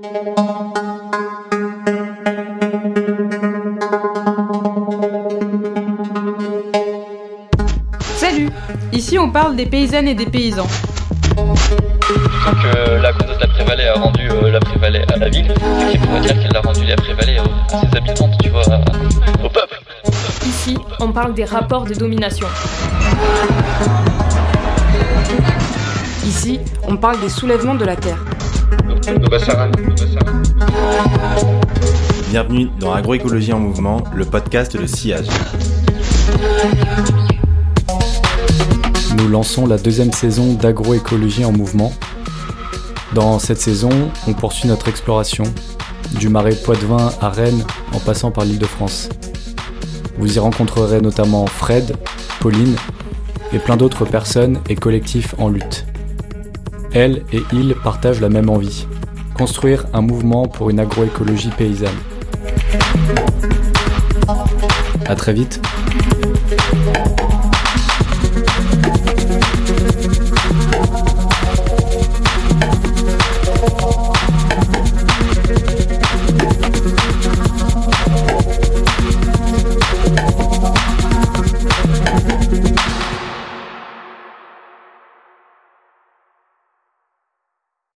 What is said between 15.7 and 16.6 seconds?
qui pourrait dire qu'elle a